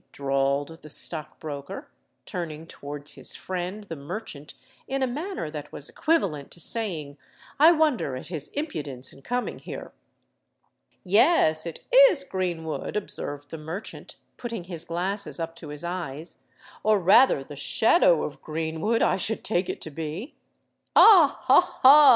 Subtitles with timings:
[0.11, 1.87] drawled the stockbroker,
[2.25, 4.55] turning towards his friend the merchant
[4.87, 7.19] in a manner that was equivalent to saying,
[7.59, 9.91] "I wonder at his impudence in coming here."
[11.03, 16.41] "Yes—it is Greenwood," observed the merchant, putting his glasses up to his eyes:
[16.81, 20.33] "or rather the shadow of Greenwood, I should take it to be."
[20.95, 21.39] "Ah!
[21.45, 21.61] ha!
[21.83, 22.09] ha!"